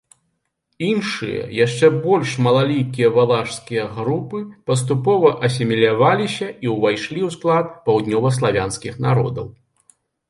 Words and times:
Іншыя, 0.91 1.41
яшчэ 1.65 1.89
больш 2.05 2.31
малалікія 2.45 3.11
валашскія 3.17 3.83
групы 3.97 4.41
паступова 4.71 5.29
асіміляваліся 5.49 6.47
і 6.67 6.73
ўвайшлі 6.77 7.21
ў 7.29 7.33
склад 7.37 7.65
паўднёваславянскіх 7.91 8.93
народаў. 9.07 9.47